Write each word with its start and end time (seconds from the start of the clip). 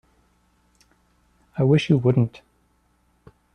I 1.59 1.63
wish 1.63 1.91
you 1.91 1.99
wouldn't. 1.99 2.41